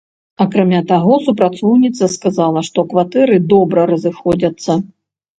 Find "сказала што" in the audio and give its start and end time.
2.13-2.85